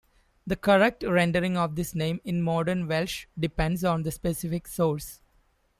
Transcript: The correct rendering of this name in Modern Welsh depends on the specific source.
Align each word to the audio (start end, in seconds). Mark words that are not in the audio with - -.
The 0.47 0.55
correct 0.55 1.03
rendering 1.07 1.55
of 1.57 1.75
this 1.75 1.93
name 1.93 2.21
in 2.23 2.41
Modern 2.41 2.87
Welsh 2.87 3.27
depends 3.37 3.83
on 3.83 4.01
the 4.01 4.09
specific 4.09 4.67
source. 4.67 5.21